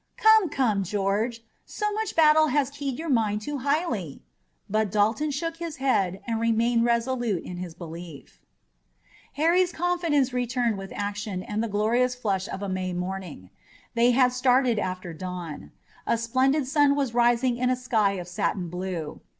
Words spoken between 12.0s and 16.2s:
flush of a May morning. They had started after dawn. A